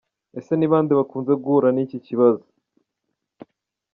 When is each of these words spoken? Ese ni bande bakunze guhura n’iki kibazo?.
Ese 0.39 0.51
ni 0.55 0.67
bande 0.71 0.93
bakunze 0.99 1.31
guhura 1.43 1.69
n’iki 1.71 1.97
kibazo?. 2.05 2.45